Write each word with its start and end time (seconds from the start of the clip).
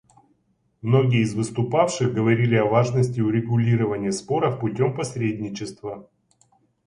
Многие 0.81 1.21
из 1.21 1.35
выступавших 1.35 2.11
говорили 2.11 2.55
о 2.55 2.65
важности 2.65 3.21
урегулирования 3.21 4.11
споров 4.11 4.59
путем 4.59 4.95
посредничества. 4.95 6.09